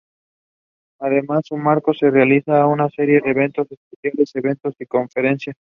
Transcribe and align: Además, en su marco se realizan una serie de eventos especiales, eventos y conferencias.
Además, 0.99 1.37
en 1.37 1.43
su 1.43 1.57
marco 1.57 1.93
se 1.93 2.09
realizan 2.09 2.65
una 2.65 2.89
serie 2.89 3.21
de 3.21 3.29
eventos 3.29 3.67
especiales, 3.71 4.31
eventos 4.35 4.73
y 4.79 4.87
conferencias. 4.87 5.55